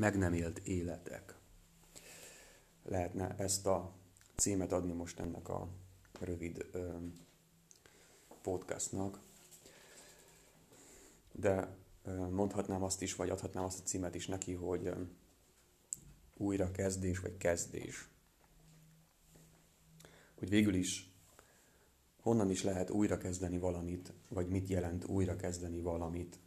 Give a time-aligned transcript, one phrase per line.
[0.00, 1.34] meg nem élt életek.
[2.82, 3.92] Lehetne ezt a
[4.36, 5.68] címet adni most ennek a
[6.20, 6.96] rövid ö,
[8.42, 9.20] podcastnak.
[11.32, 15.02] De ö, mondhatnám azt is, vagy adhatnám azt a címet is neki, hogy ö,
[16.36, 18.08] újra kezdés, vagy kezdés.
[20.38, 21.12] Hogy végül is
[22.20, 26.38] honnan is lehet újra kezdeni valamit, vagy mit jelent újra kezdeni valamit.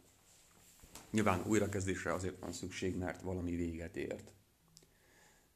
[1.14, 4.32] Nyilván újrakezdésre azért van szükség, mert valami véget ért.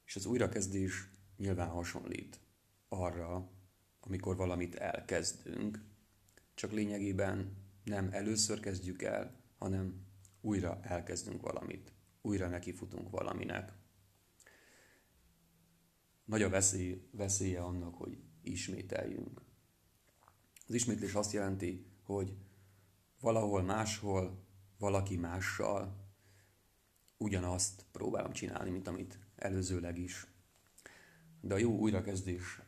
[0.04, 2.40] És az újrakezdés nyilván hasonlít
[2.88, 3.50] arra,
[4.00, 5.80] amikor valamit elkezdünk,
[6.54, 10.06] csak lényegében nem először kezdjük el, hanem
[10.40, 13.72] újra elkezdünk valamit, újra nekifutunk valaminek.
[16.24, 19.40] Nagy a veszély, veszélye annak, hogy ismételjünk.
[20.66, 22.36] Az ismétlés azt jelenti, hogy
[23.20, 24.46] valahol máshol,
[24.78, 26.06] valaki mással
[27.16, 30.26] ugyanazt próbálom csinálni, mint amit előzőleg is.
[31.40, 32.60] De a jó újrakezdés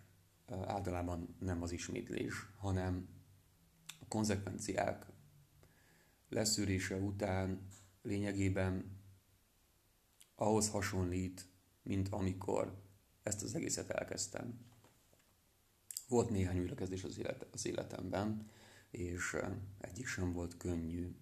[0.46, 3.08] általában nem az ismétlés, hanem
[4.00, 5.06] a konzekvenciák
[6.28, 7.66] leszűrése után
[8.02, 8.98] lényegében
[10.34, 11.48] ahhoz hasonlít,
[11.82, 12.82] mint amikor
[13.22, 14.58] ezt az egészet elkezdtem.
[16.08, 18.50] Volt néhány újrakezdés az, élet, az életemben,
[18.90, 19.36] és
[19.78, 21.16] egyik sem volt könnyű.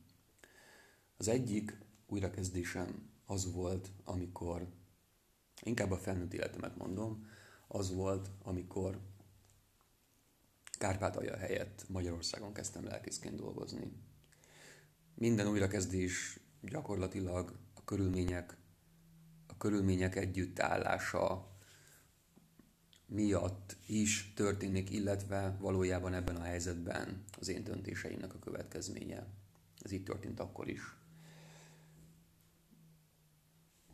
[1.20, 4.66] Az egyik újrakezdésem az volt, amikor,
[5.62, 7.26] inkább a felnőtt életemet mondom,
[7.68, 9.00] az volt, amikor
[10.78, 13.92] Kárpátalja helyett Magyarországon kezdtem lelkészként dolgozni.
[15.14, 18.56] Minden újrakezdés gyakorlatilag a körülmények,
[19.46, 21.56] a körülmények együttállása
[23.06, 29.26] miatt is történik, illetve valójában ebben a helyzetben az én döntéseimnek a következménye.
[29.82, 30.97] Ez így történt akkor is.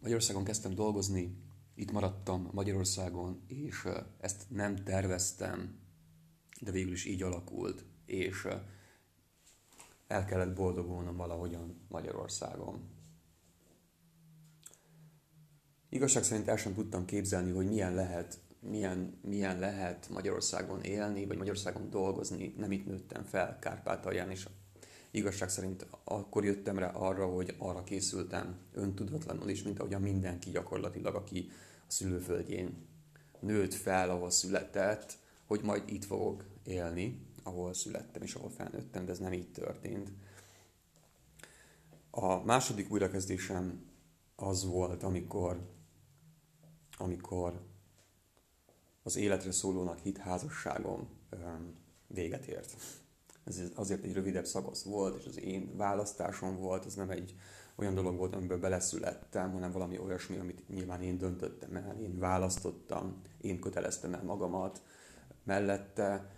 [0.04, 1.36] Magyarországon kezdtem dolgozni,
[1.74, 3.88] itt maradtam Magyarországon, és
[4.20, 5.78] ezt nem terveztem,
[6.60, 8.48] de végül is így alakult, és
[10.06, 12.88] el kellett boldogulnom valahogyan Magyarországon.
[15.88, 21.36] Igazság szerint el sem tudtam képzelni, hogy milyen lehet, milyen, milyen lehet Magyarországon élni, vagy
[21.36, 22.54] Magyarországon dolgozni.
[22.56, 24.48] Nem itt nőttem fel Kárpátalján, és
[25.14, 31.14] igazság szerint akkor jöttem rá arra, hogy arra készültem öntudatlanul is, mint ahogyan mindenki gyakorlatilag,
[31.14, 31.50] aki
[31.88, 32.86] a szülőföldjén
[33.40, 39.12] nőtt fel, ahol született, hogy majd itt fogok élni, ahol születtem és ahol felnőttem, de
[39.12, 40.10] ez nem így történt.
[42.10, 43.90] A második újrakezdésem
[44.36, 45.68] az volt, amikor,
[46.98, 47.60] amikor
[49.02, 51.08] az életre szólónak hit házasságom
[52.06, 52.76] véget ért.
[53.44, 57.34] Ez azért egy rövidebb szakasz volt, és az én választásom volt, ez nem egy
[57.74, 63.22] olyan dolog volt, amiből beleszülettem, hanem valami olyasmi, amit nyilván én döntöttem el, én választottam,
[63.40, 64.82] én köteleztem el magamat
[65.44, 66.30] mellette,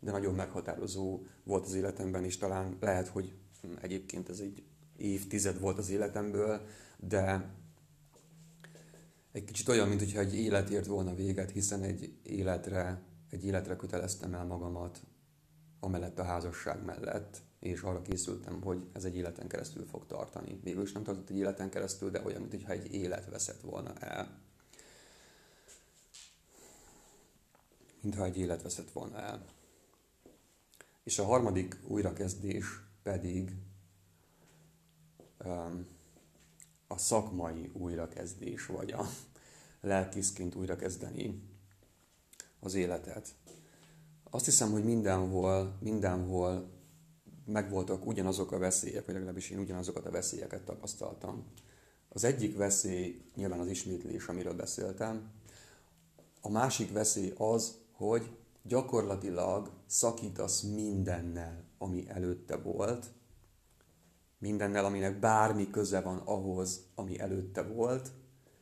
[0.00, 3.34] de nagyon meghatározó volt az életemben, és talán lehet, hogy
[3.80, 4.64] egyébként ez egy
[4.96, 6.66] évtized volt az életemből,
[6.98, 7.54] de
[9.32, 14.34] egy kicsit olyan, mintha egy élet ért volna véget, hiszen egy életre, egy életre köteleztem
[14.34, 15.00] el magamat,
[15.80, 20.60] amellett a házasság mellett, és arra készültem, hogy ez egy életen keresztül fog tartani.
[20.62, 24.40] Végül is nem tartott egy életen keresztül, de olyan, mintha egy élet veszett volna el.
[28.00, 29.44] Mintha egy élet veszett volna el.
[31.02, 32.66] És a harmadik újrakezdés
[33.02, 33.52] pedig
[35.44, 35.86] um,
[36.86, 39.06] a szakmai újrakezdés, vagy a
[39.80, 41.42] lelkészként újrakezdeni
[42.60, 43.34] az életet.
[44.30, 46.70] Azt hiszem, hogy mindenhol, mindenhol
[47.46, 51.44] megvoltak ugyanazok a veszélyek, vagy legalábbis én ugyanazokat a veszélyeket tapasztaltam.
[52.08, 55.30] Az egyik veszély nyilván az ismétlés, amiről beszéltem.
[56.40, 58.30] A másik veszély az, hogy
[58.62, 63.06] gyakorlatilag szakítasz mindennel, ami előtte volt,
[64.38, 68.10] mindennel, aminek bármi köze van ahhoz, ami előtte volt,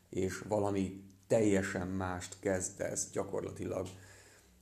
[0.09, 3.87] és valami teljesen mást kezdesz gyakorlatilag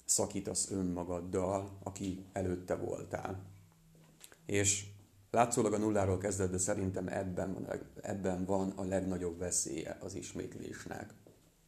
[0.08, 3.44] szakítasz önmagaddal, aki előtte voltál.
[4.46, 4.86] És
[5.32, 7.68] látszólag a nulláról kezded, de szerintem ebben van,
[8.02, 11.14] ebben van a legnagyobb veszélye az ismétlésnek.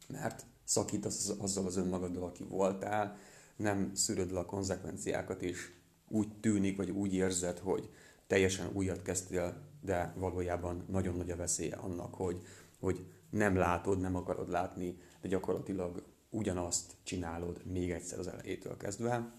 [0.08, 3.16] Mert szakítasz azzal az önmagaddal, aki voltál,
[3.56, 5.72] nem szűröd le a konzekvenciákat, és
[6.08, 7.90] úgy tűnik, vagy úgy érzed, hogy
[8.26, 12.42] teljesen újat kezdtél, de valójában nagyon nagy a veszélye annak, hogy,
[12.80, 19.32] hogy nem látod, nem akarod látni, de gyakorlatilag ugyanazt csinálod még egyszer az elejétől kezdve.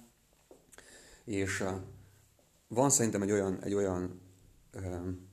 [1.23, 1.63] És
[2.67, 4.19] van szerintem egy olyan, egy olyan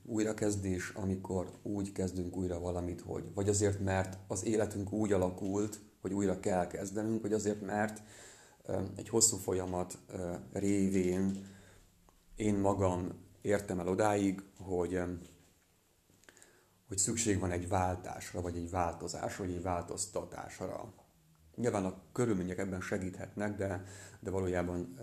[0.05, 6.13] újrakezdés, amikor úgy kezdünk újra valamit, hogy vagy azért, mert az életünk úgy alakult, hogy
[6.13, 8.01] újra kell kezdenünk, vagy azért, mert
[8.95, 9.97] egy hosszú folyamat
[10.51, 11.47] révén
[12.35, 13.11] én magam
[13.41, 15.01] értem el odáig, hogy,
[16.87, 20.93] hogy szükség van egy váltásra, vagy egy változásra, vagy egy változtatásra.
[21.59, 23.83] Nyilván a körülmények ebben segíthetnek, de,
[24.19, 24.99] de valójában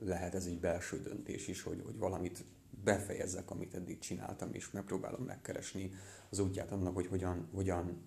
[0.00, 2.44] lehet ez egy belső döntés is, hogy, hogy valamit
[2.84, 5.90] befejezzek, amit eddig csináltam, és megpróbálom megkeresni
[6.30, 8.02] az útját annak, hogy hogyan, hogyan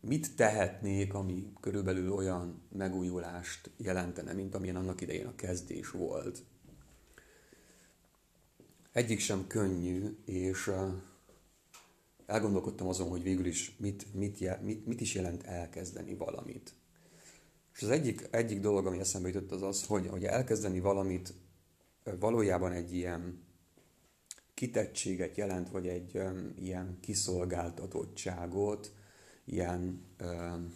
[0.00, 6.42] mit tehetnék, ami körülbelül olyan megújulást jelentene, mint amilyen annak idején a kezdés volt.
[8.92, 10.70] Egyik sem könnyű, és
[12.30, 16.74] elgondolkodtam azon, hogy végül is mit, mit, mit, mit is jelent elkezdeni valamit.
[17.74, 21.34] És az egyik, egyik dolog, ami eszembe jutott, az az, hogy, hogy elkezdeni valamit
[22.18, 23.42] valójában egy ilyen
[24.54, 28.92] kitettséget jelent, vagy egy um, ilyen kiszolgáltatottságot,
[29.44, 30.74] ilyen um,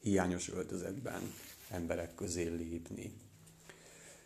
[0.00, 1.22] hiányos öltözetben
[1.70, 3.12] emberek közé lépni.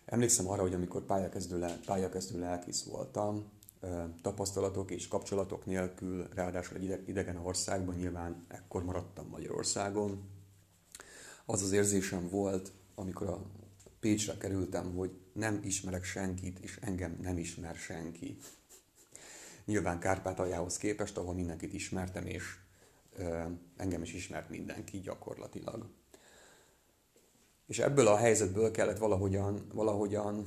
[0.05, 3.51] Emlékszem arra, hogy amikor pályakezdő, le, pályakezdő lelkész voltam,
[4.23, 10.29] tapasztalatok és kapcsolatok nélkül, ráadásul egy idegen országban, nyilván ekkor maradtam Magyarországon,
[11.45, 13.43] az az érzésem volt, amikor a
[14.01, 18.37] Pécsre kerültem, hogy nem ismerek senkit, és engem nem ismer senki.
[19.65, 22.45] Nyilván Kárpátaljához képest, ahol mindenkit ismertem, és
[23.77, 25.89] engem is ismert mindenki gyakorlatilag.
[27.67, 30.47] És ebből a helyzetből kellett valahogyan, valahogyan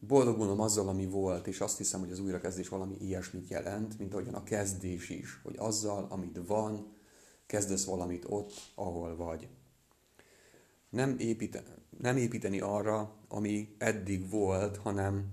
[0.00, 4.34] boldogulnom azzal, ami volt, és azt hiszem, hogy az újrakezdés valami ilyesmit jelent, mint ahogyan
[4.34, 6.94] a kezdés is, hogy azzal, amit van,
[7.46, 9.48] kezdesz valamit ott, ahol vagy.
[10.90, 11.62] Nem, építe,
[11.98, 15.32] nem építeni arra, ami eddig volt, hanem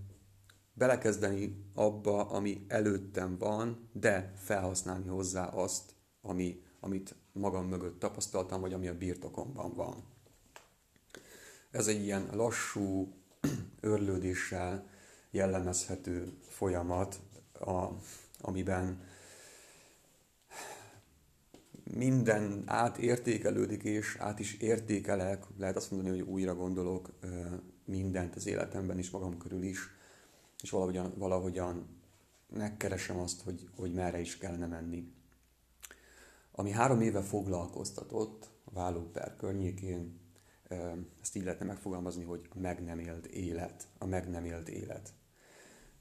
[0.73, 8.73] belekezdeni abba, ami előttem van, de felhasználni hozzá azt, ami, amit magam mögött tapasztaltam, vagy
[8.73, 10.03] ami a birtokomban van.
[11.71, 13.13] Ez egy ilyen lassú,
[13.81, 14.87] örlődéssel
[15.31, 17.19] jellemezhető folyamat,
[17.53, 17.87] a,
[18.41, 19.03] amiben
[21.83, 27.09] minden átértékelődik, és át is értékelek, lehet azt mondani, hogy újra gondolok
[27.85, 29.79] mindent az életemben is, magam körül is,
[30.61, 31.87] és valahogyan, valahogyan
[32.49, 35.11] megkeresem azt, hogy, hogy merre is kellene menni.
[36.51, 40.19] Ami három éve foglalkoztatott a vállóper környékén,
[41.21, 45.13] ezt így lehetne megfogalmazni, hogy meg nem élt élet, a meg nem élt élet.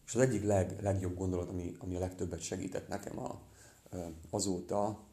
[0.07, 3.41] És az egyik leg, legjobb gondolat, ami, ami a legtöbbet segített nekem a,
[4.31, 5.05] azóta,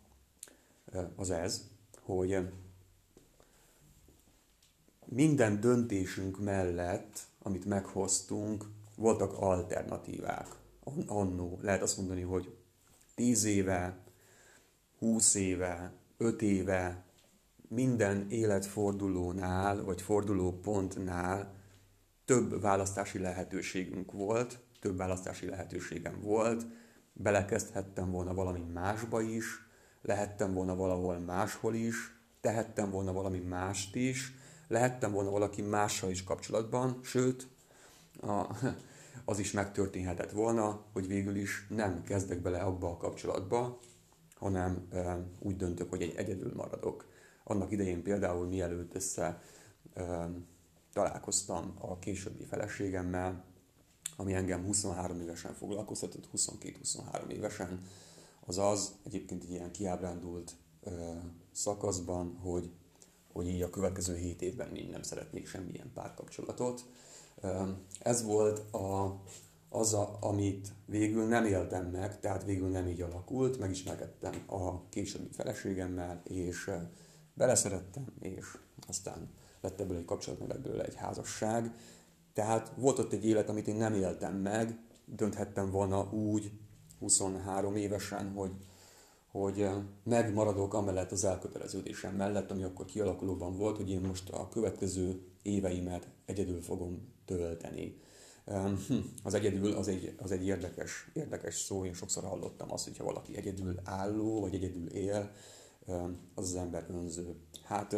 [1.15, 1.69] az ez,
[2.01, 2.37] hogy
[5.05, 8.65] minden döntésünk mellett, amit meghoztunk,
[8.95, 10.47] voltak alternatívák.
[11.07, 12.57] Annó lehet azt mondani, hogy
[13.15, 14.03] 10 éve,
[14.99, 17.05] 20 éve, 5 éve,
[17.69, 21.53] minden életfordulónál, vagy fordulópontnál
[22.25, 26.65] több választási lehetőségünk volt, több választási lehetőségem volt,
[27.13, 29.45] belekezdhettem volna valami másba is,
[30.01, 31.95] lehettem volna valahol máshol is,
[32.41, 34.33] tehettem volna valami mást is,
[34.67, 37.47] lehettem volna valaki mással is kapcsolatban, sőt,
[38.21, 38.55] a,
[39.25, 43.79] az is megtörténhetett volna, hogy végül is nem kezdek bele abba a kapcsolatba,
[44.35, 47.08] hanem e, úgy döntök, hogy egy egyedül maradok.
[47.49, 49.41] Annak idején például mielőtt össze
[50.93, 53.43] találkoztam a későbbi feleségemmel,
[54.15, 57.81] ami engem 23 évesen foglalkoztatott, 22-23 évesen,
[58.45, 61.11] az az egyébként egy ilyen kiábrándult ö,
[61.51, 62.71] szakaszban, hogy,
[63.33, 66.85] hogy így a következő 7 évben így nem szeretnék semmilyen párkapcsolatot.
[67.41, 69.21] Ö, ez volt a,
[69.69, 75.29] az, a, amit végül nem éltem meg, tehát végül nem így alakult, megismerkedtem a későbbi
[75.31, 76.71] feleségemmel, és
[77.39, 78.45] beleszerettem, és
[78.87, 79.29] aztán
[79.61, 81.73] lett ebből egy kapcsolat, lett ebből egy házasság.
[82.33, 86.51] Tehát volt ott egy élet, amit én nem éltem meg, dönthettem volna úgy,
[86.99, 88.51] 23 évesen, hogy,
[89.31, 94.49] hogy eh, megmaradok amellett az elköteleződésem mellett, ami akkor kialakulóban volt, hogy én most a
[94.49, 98.01] következő éveimet egyedül fogom tölteni.
[98.45, 103.03] Hm, az egyedül az egy, az egy érdekes, érdekes szó, én sokszor hallottam azt, hogyha
[103.03, 105.31] valaki egyedül álló, vagy egyedül él,
[106.35, 107.35] az az ember önző.
[107.63, 107.95] Hát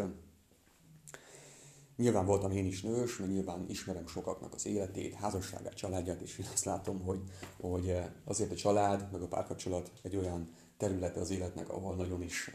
[1.96, 6.46] Nyilván voltam én is nős, mert nyilván ismerem sokaknak az életét, házasságát, családját, és én
[6.54, 7.22] azt látom, hogy,
[7.60, 12.52] hogy azért a család, meg a párkapcsolat egy olyan területe az életnek, ahol nagyon is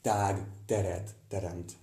[0.00, 1.76] tág teret teremt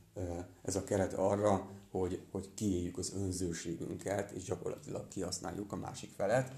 [0.62, 6.54] ez a keret arra, hogy, hogy kiéljük az önzőségünket, és gyakorlatilag kihasználjuk a másik felet.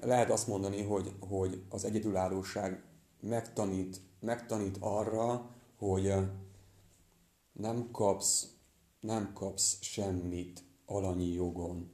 [0.00, 2.82] lehet azt mondani, hogy, hogy az egyedülállóság
[3.22, 6.14] megtanít, megtanít arra, hogy
[7.52, 8.54] nem kapsz,
[9.00, 11.90] nem kapsz semmit alanyi jogon.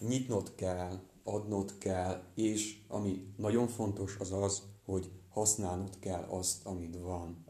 [0.00, 6.96] Nyitnod kell, adnod kell, és ami nagyon fontos az az, hogy használnod kell azt, amit
[6.96, 7.44] van.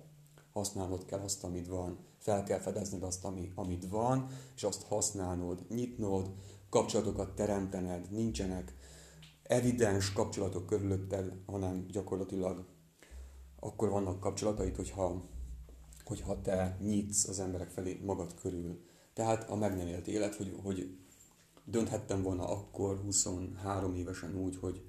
[0.53, 1.99] Használnod kell azt, amit van.
[2.19, 6.35] Fel kell fedezned azt, ami, amit van, és azt használnod, nyitnod,
[6.69, 8.75] kapcsolatokat teremtened, nincsenek
[9.49, 12.65] evidens kapcsolatok körülötted, hanem gyakorlatilag
[13.61, 15.23] akkor vannak kapcsolataid, hogyha,
[16.05, 18.81] hogyha te nyitsz az emberek felé magad körül.
[19.13, 20.97] Tehát a meg nem élt élet, hogy, hogy
[21.65, 24.83] dönthettem volna akkor 23 évesen úgy, hogy,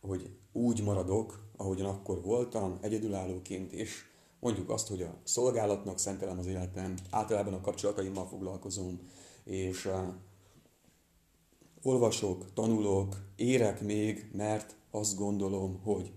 [0.00, 4.02] hogy úgy maradok, ahogyan akkor voltam, egyedülállóként, és
[4.40, 9.00] mondjuk azt, hogy a szolgálatnak szentelem az életem, általában a kapcsolataimmal foglalkozom,
[9.44, 9.90] és
[11.88, 16.12] olvasok, tanulok, érek még, mert azt gondolom, hogy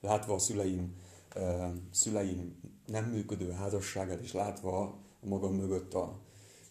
[0.00, 0.94] látva a szüleim,
[1.90, 6.20] szüleim nem működő házasságát, és látva magam mögött a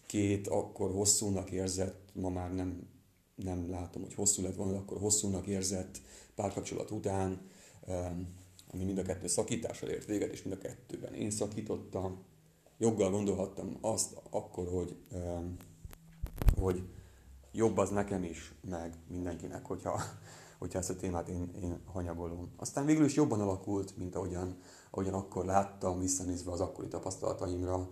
[0.06, 2.88] két akkor hosszúnak érzett, ma már nem,
[3.36, 6.02] nem látom, hogy hosszú lett volna, akkor hosszúnak érzett
[6.36, 7.42] párkapcsolat után,
[8.74, 12.24] ami mind a kettő szakítással ért véget, és mind a kettőben én szakítottam.
[12.78, 14.96] Joggal gondolhattam azt akkor, hogy,
[16.60, 16.84] hogy
[17.58, 20.02] jobb az nekem is, meg mindenkinek, hogyha,
[20.60, 22.52] hogyha ezt a témát én, én hanyagolom.
[22.58, 24.58] Aztán végül is jobban alakult, mint ahogyan,
[24.92, 27.90] ahogyan akkor láttam, visszanézve az akkori tapasztalataimra,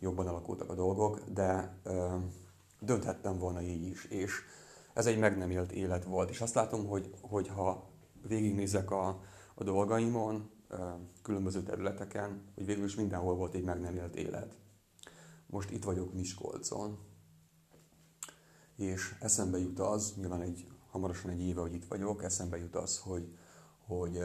[0.00, 1.78] jobban alakultak a dolgok, de
[2.80, 4.32] dönthettem volna így is, és
[4.94, 6.30] ez egy meg nem élt élet volt.
[6.30, 7.90] És azt látom, hogy, hogy ha
[8.28, 9.20] végignézek a,
[9.54, 10.50] a dolgaimon,
[11.22, 14.56] különböző területeken, hogy végül is mindenhol volt egy meg nem élt élet.
[15.46, 16.98] Most itt vagyok Miskolcon,
[18.76, 22.98] és eszembe jut az, nyilván egy, hamarosan egy éve, hogy itt vagyok, eszembe jut az,
[22.98, 23.36] hogy,
[23.86, 24.18] hogy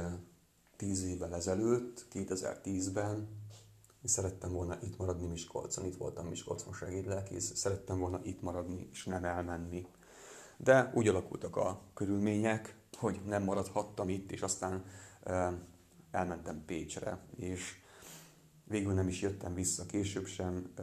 [0.75, 3.27] tíz évvel ezelőtt, 2010-ben
[4.01, 9.05] én szerettem volna itt maradni Miskolcon, itt voltam Miskolcon segédlelkész, szerettem volna itt maradni és
[9.05, 9.85] nem elmenni.
[10.57, 14.83] De úgy alakultak a körülmények, hogy nem maradhattam itt, és aztán
[16.11, 17.79] elmentem Pécsre, és
[18.63, 20.73] végül nem is jöttem vissza később sem,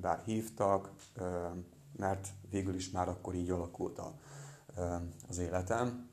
[0.00, 0.92] bár hívtak,
[1.96, 4.14] mert végül is már akkor így alakult a,
[5.28, 6.10] az életem.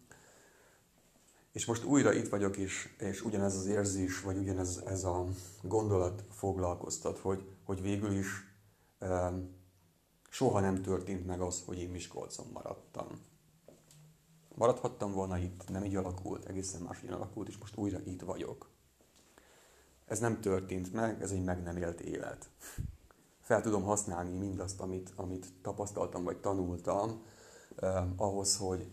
[1.52, 5.26] És most újra itt vagyok, és, és ugyanez az érzés, vagy ugyanez ez a
[5.62, 8.28] gondolat foglalkoztat, hogy, hogy végül is
[10.30, 13.08] soha nem történt meg az, hogy én Miskolcon maradtam.
[14.56, 18.70] Maradhattam volna itt, nem így alakult, egészen máshogyan alakult, és most újra itt vagyok.
[20.06, 22.50] Ez nem történt meg, ez egy meg nem élt élet.
[23.54, 27.22] Fel tudom használni mindazt, amit, amit tapasztaltam, vagy tanultam,
[27.76, 28.88] eh, ahhoz, hogy,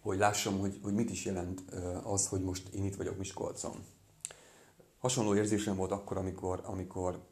[0.00, 3.84] hogy lássam, hogy, hogy mit is jelent eh, az, hogy most én itt vagyok Miskolcon.
[4.98, 7.24] Hasonló érzésem volt akkor, amikor, amikor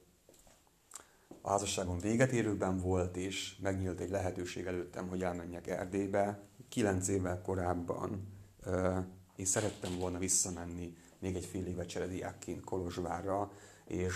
[1.42, 6.40] a házasságom véget érőben volt, és megnyílt egy lehetőség előttem, hogy elmenjek Erdélybe.
[6.68, 8.28] Kilenc évvel korábban
[9.36, 13.52] én szerettem volna visszamenni még egy fél évet cserediákként Kolozsvárra,
[13.84, 14.14] és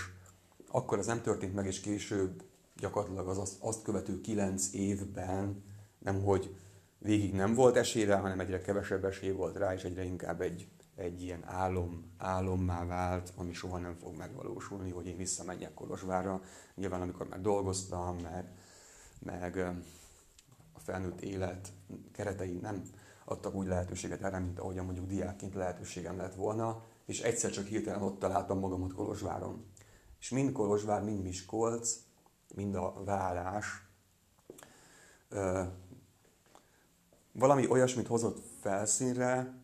[0.70, 2.42] akkor az nem történt meg, és később
[2.76, 5.62] gyakorlatilag az azt, azt követő kilenc évben
[5.98, 6.56] nem, hogy
[6.98, 10.68] végig nem volt esélyre, hanem egyre kevesebb esély volt rá, és egyre inkább egy
[11.00, 16.40] egy ilyen álom, álommá vált, ami soha nem fog megvalósulni, hogy én visszamenjek Kolozsvárra.
[16.74, 18.44] Nyilván amikor már dolgoztam, meg,
[19.18, 19.56] meg
[20.72, 21.68] a felnőtt élet
[22.12, 22.82] keretei nem
[23.24, 28.02] adtak úgy lehetőséget erre, mint ahogyan mondjuk diákként lehetőségem lett volna, és egyszer csak hirtelen
[28.02, 29.64] ott találtam magamat Kolozsváron.
[30.20, 31.96] És mind Kolozsvár, mind Miskolc,
[32.54, 33.66] mind a vállás
[37.32, 39.54] valami olyasmit hozott felszínre,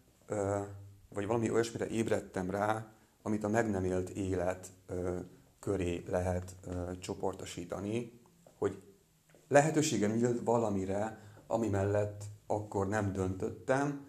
[1.08, 2.86] vagy valami olyasmire ébredtem rá,
[3.22, 5.18] amit a meg nem élt élet ö,
[5.60, 8.20] köré lehet ö, csoportosítani,
[8.58, 8.82] hogy
[9.48, 14.06] lehetőségem nyílt valamire, ami mellett akkor nem döntöttem,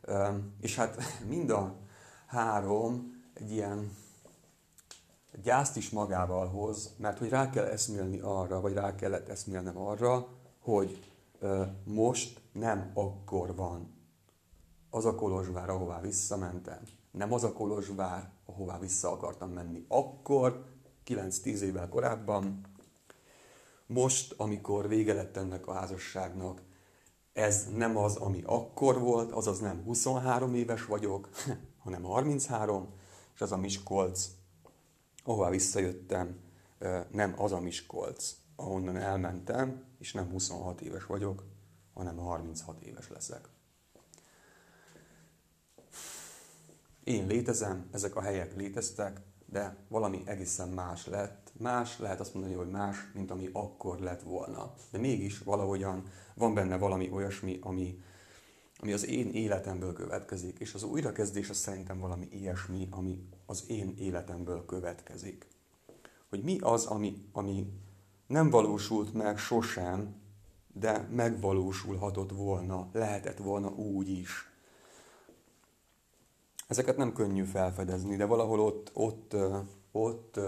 [0.00, 0.28] ö,
[0.60, 0.96] és hát
[1.34, 1.76] mind a
[2.26, 3.90] három egy ilyen
[5.42, 10.28] gyászt is magával hoz, mert hogy rá kell eszmélni arra, vagy rá kellett eszmélnem arra,
[10.60, 11.12] hogy
[11.84, 13.94] most nem akkor van
[14.90, 20.64] az a Kolozsvár, ahová visszamentem, nem az a Kolozsvár, ahová vissza akartam menni akkor,
[21.06, 22.60] 9-10 évvel korábban.
[23.86, 26.62] Most, amikor vége lett ennek a házasságnak,
[27.32, 31.28] ez nem az, ami akkor volt, azaz nem 23 éves vagyok,
[31.84, 32.88] hanem 33,
[33.34, 34.26] és az a Miskolc,
[35.24, 36.40] ahová visszajöttem,
[37.10, 41.44] nem az a Miskolc, ahonnan elmentem, és nem 26 éves vagyok,
[41.94, 43.48] hanem 36 éves leszek.
[47.04, 51.52] Én létezem, ezek a helyek léteztek, de valami egészen más lett.
[51.58, 54.74] Más, lehet azt mondani, hogy más, mint ami akkor lett volna.
[54.90, 56.02] De mégis valahogyan
[56.34, 58.02] van benne valami olyasmi, ami,
[58.84, 63.94] ami az én életemből következik, és az újrakezdés az szerintem valami ilyesmi, ami az én
[63.98, 65.46] életemből következik.
[66.28, 67.72] Hogy mi az, ami, ami
[68.26, 70.14] nem valósult meg sosem,
[70.72, 74.50] de megvalósulhatott volna, lehetett volna úgy is.
[76.66, 79.36] Ezeket nem könnyű felfedezni, de valahol ott, ott,
[79.92, 80.40] ott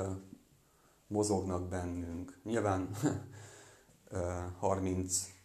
[1.07, 2.39] mozognak bennünk.
[2.45, 2.91] Nyilván
[4.59, 5.36] 30,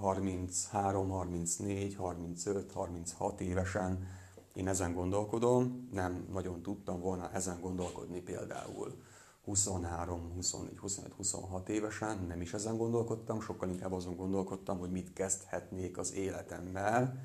[0.00, 4.06] 33, 34, 35, 36 évesen.
[4.54, 9.02] Én ezen gondolkodom, nem nagyon tudtam volna ezen gondolkodni például.
[9.44, 15.12] 23, 24, 25, 26 évesen, nem is ezen gondolkodtam, sokkal inkább azon gondolkodtam, hogy mit
[15.12, 17.22] kezdhetnék az életemmel,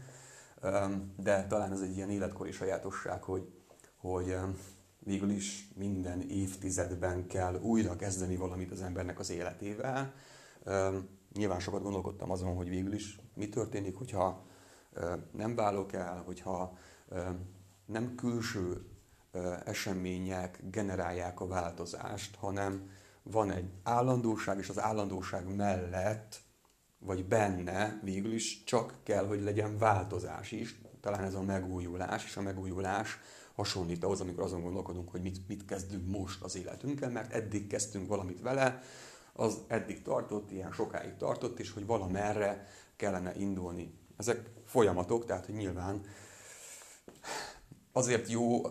[1.18, 3.52] de talán ez egy ilyen életkori sajátosság, hogy,
[3.98, 4.36] hogy
[5.00, 10.14] végül is minden évtizedben kell újra kezdeni valamit az embernek az életével.
[11.34, 14.46] Nyilván sokat gondolkodtam azon, hogy végül is mi történik, hogyha
[15.32, 16.78] nem válok el, hogyha
[17.86, 18.86] nem külső
[19.66, 22.90] események generálják a változást, hanem
[23.24, 26.42] van egy állandóság, és az állandóság mellett,
[27.00, 30.82] vagy benne végül is csak kell, hogy legyen változás is.
[31.02, 33.20] Talán ez a megújulás, és a megújulás
[33.56, 38.08] hasonlít ahhoz, amikor azon gondolkodunk, hogy mit, mit kezdünk most az életünkkel, mert eddig kezdtünk
[38.08, 38.82] valamit vele,
[39.34, 43.94] az eddig tartott, ilyen sokáig tartott, és hogy valamerre kellene indulni.
[44.18, 46.02] Ezek folyamatok, tehát hogy nyilván
[47.92, 48.62] azért jó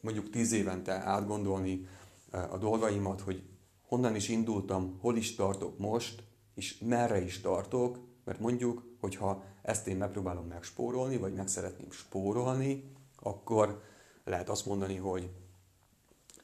[0.00, 1.88] mondjuk tíz évente átgondolni
[2.30, 3.42] a dolgaimat, hogy
[3.86, 6.22] honnan is indultam, hol is tartok most,
[6.54, 12.92] és merre is tartok, mert mondjuk, hogyha ezt én megpróbálom megspórolni, vagy meg szeretném spórolni,
[13.16, 13.82] akkor
[14.24, 15.30] lehet azt mondani, hogy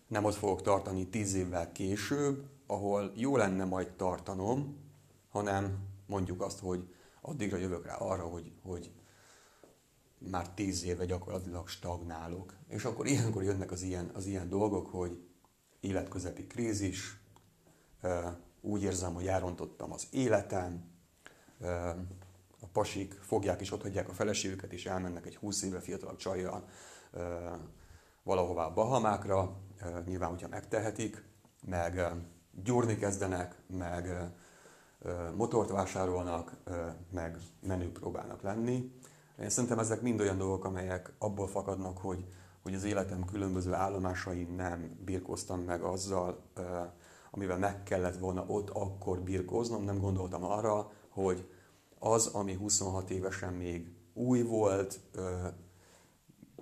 [0.06, 4.76] nem ott fogok tartani tíz évvel később, ahol jó lenne majd tartanom,
[5.28, 8.92] hanem mondjuk azt, hogy addigra jövök rá arra, hogy, hogy
[10.18, 12.54] már tíz éve gyakorlatilag stagnálok.
[12.68, 15.28] És akkor ilyenkor jönnek az ilyen, az ilyen dolgok, hogy
[15.80, 17.20] életközepi krízis,
[18.60, 20.84] úgy érzem, hogy elrontottam az életem,
[22.60, 26.68] a pasik fogják és otthagyják a feleségüket, és elmennek egy 20 éve fiatalabb csajjal
[28.22, 29.56] valahová a Bahamákra,
[30.06, 31.24] nyilván, hogyha megtehetik,
[31.66, 32.00] meg
[32.64, 34.30] gyúrni kezdenek, meg
[35.36, 36.56] motort vásárolnak,
[37.10, 38.92] meg menők próbálnak lenni.
[39.40, 42.24] Én szerintem ezek mind olyan dolgok, amelyek abból fakadnak, hogy,
[42.62, 46.42] hogy az életem különböző állomásain nem birkóztam meg azzal,
[47.30, 51.48] amivel meg kellett volna ott akkor birkóznom, nem gondoltam arra, hogy
[51.98, 55.00] az, ami 26 évesen még új volt,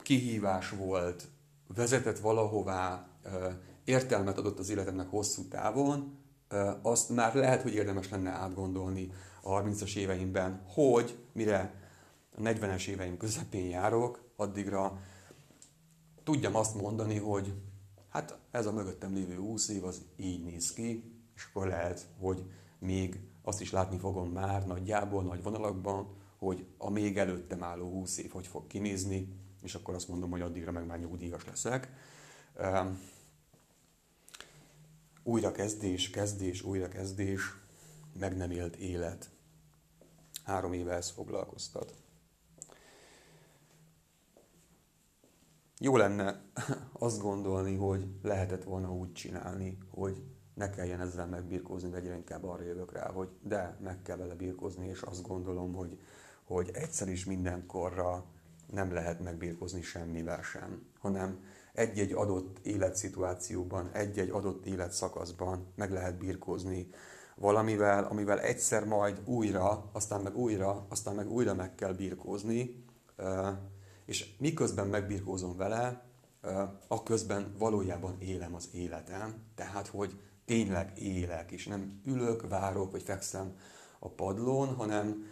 [0.02, 1.28] kihívás volt,
[1.74, 3.09] vezetett valahová,
[3.84, 6.18] értelmet adott az életemnek hosszú távon,
[6.82, 9.10] azt már lehet, hogy érdemes lenne átgondolni
[9.42, 11.74] a 30-as éveimben, hogy mire
[12.36, 14.98] a 40-es éveim közepén járok, addigra
[16.24, 17.54] tudjam azt mondani, hogy
[18.08, 22.42] hát ez a mögöttem lévő 20 év az így néz ki, és akkor lehet, hogy
[22.78, 26.06] még azt is látni fogom már nagyjából, nagy vonalakban,
[26.38, 29.28] hogy a még előttem álló 20 év hogy fog kinézni,
[29.62, 31.92] és akkor azt mondom, hogy addigra meg már nyugdíjas leszek.
[35.26, 37.40] Újrakezdés, kezdés, újrakezdés,
[38.18, 39.30] meg nem élt élet.
[40.44, 41.94] Három éve ez foglalkoztat.
[45.78, 46.42] Jó lenne
[46.92, 50.22] azt gondolni, hogy lehetett volna úgy csinálni, hogy
[50.54, 54.34] ne kelljen ezzel megbirkózni, de egyre inkább arra jövök rá, hogy de, meg kell vele
[54.34, 55.98] birkózni, és azt gondolom, hogy,
[56.44, 58.24] hogy egyszer is mindenkorra
[58.70, 61.38] nem lehet megbirkózni semmivel sem, hanem
[61.72, 66.88] egy-egy adott életszituációban, egy-egy adott életszakaszban meg lehet birkózni
[67.37, 72.85] valamivel, amivel egyszer majd újra, aztán meg újra, aztán meg újra meg kell birkózni,
[74.07, 76.03] és miközben megbirkózom vele,
[76.88, 83.03] a közben valójában élem az életem, tehát hogy tényleg élek, és nem ülök, várok, vagy
[83.03, 83.57] fekszem
[83.98, 85.27] a padlón, hanem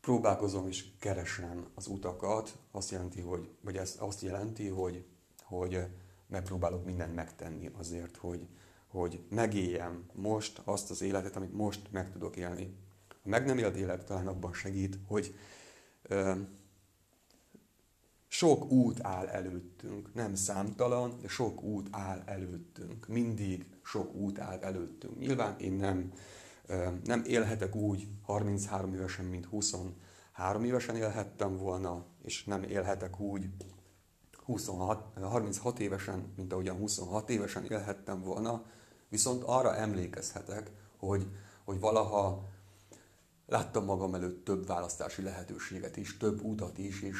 [0.00, 5.04] próbálkozom és keresem az utakat, azt jelenti, hogy, vagy ez azt jelenti, hogy,
[5.42, 5.78] hogy
[6.26, 8.46] megpróbálok mindent megtenni azért, hogy,
[8.86, 12.74] hogy megéljem most azt az életet, amit most meg tudok élni.
[13.08, 15.34] A meg nem élt élet talán abban segít, hogy
[18.28, 23.08] sok út áll előttünk, nem számtalan, de sok út áll előttünk.
[23.08, 25.18] Mindig sok út áll előttünk.
[25.18, 26.12] Nyilván én nem
[27.04, 33.48] Nem élhetek úgy 33 évesen, mint 23 évesen élhettem volna, és nem élhetek úgy
[34.44, 38.64] 26, 36 évesen, mint ahogyan 26 évesen élhettem volna,
[39.08, 41.26] viszont arra emlékezhetek, hogy,
[41.64, 42.48] hogy valaha
[43.46, 47.18] láttam magam előtt több választási lehetőséget is, több utat is, és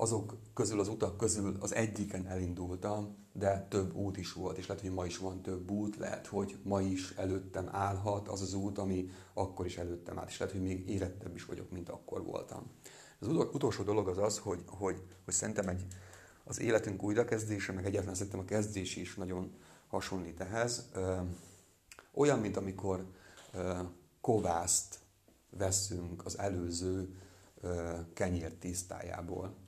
[0.00, 4.82] azok közül, az utak közül az egyiken elindultam, de több út is volt, és lehet,
[4.82, 8.78] hogy ma is van több út, lehet, hogy ma is előttem állhat az az út,
[8.78, 12.70] ami akkor is előttem állt, és lehet, hogy még érettebb is vagyok, mint akkor voltam.
[13.18, 15.86] Az utolsó dolog az az, hogy, hogy, hogy szerintem egy,
[16.44, 19.52] az életünk újrakezdése, meg egyáltalán szerintem a kezdés is nagyon
[19.88, 20.90] hasonlít ehhez.
[22.14, 23.06] Olyan, mint amikor
[24.20, 24.98] kovászt
[25.50, 27.14] veszünk az előző
[28.12, 29.59] kenyér tisztájából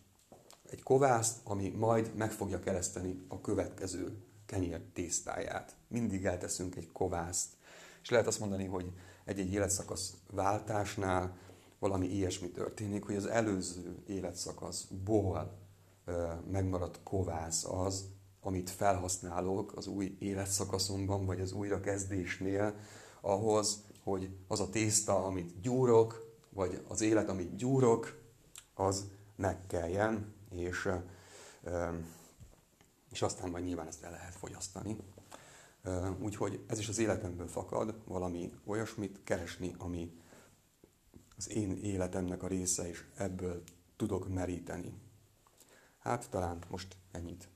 [0.73, 5.77] egy kovászt, ami majd meg fogja kereszteni a következő kenyér tésztáját.
[5.89, 7.49] Mindig elteszünk egy kovászt.
[8.03, 8.93] És lehet azt mondani, hogy
[9.25, 11.37] egy-egy életszakasz váltásnál
[11.79, 15.59] valami ilyesmi történik, hogy az előző életszakaszból
[16.51, 18.05] megmaradt kovász az,
[18.41, 22.75] amit felhasználok az új életszakaszomban, vagy az újrakezdésnél,
[23.21, 28.21] ahhoz, hogy az a tészta, amit gyúrok, vagy az élet, amit gyúrok,
[28.75, 29.05] az
[29.37, 30.89] megkeljen, és,
[33.11, 34.97] és aztán majd nyilván ezt el lehet fogyasztani.
[36.21, 40.21] Úgyhogy ez is az életemből fakad, valami olyasmit keresni, ami
[41.37, 43.63] az én életemnek a része, és ebből
[43.97, 44.95] tudok meríteni.
[45.99, 47.49] Hát talán most ennyit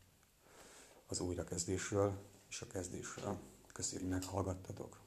[1.07, 3.39] az újrakezdésről és a kezdésről.
[3.73, 5.06] Köszönjük, hogy meghallgattatok.